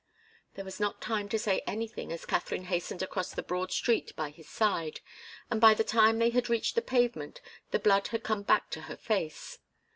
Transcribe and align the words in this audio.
There 0.55 0.65
was 0.65 0.79
not 0.79 0.99
time 0.99 1.29
to 1.29 1.37
say 1.37 1.61
anything 1.67 2.11
as 2.11 2.25
Katharine 2.25 2.63
hastened 2.63 3.03
across 3.03 3.29
the 3.35 3.43
broad 3.43 3.71
street 3.71 4.15
by 4.15 4.31
his 4.31 4.49
side, 4.49 4.99
and 5.51 5.61
by 5.61 5.75
the 5.75 5.83
time 5.83 6.17
they 6.17 6.31
had 6.31 6.49
reached 6.49 6.73
the 6.73 6.81
pavement 6.81 7.39
the 7.69 7.77
blood 7.77 8.07
had 8.07 8.23
come 8.23 8.41
back 8.41 8.71
to 8.71 8.81
her 8.89 8.97
face. 8.97 9.59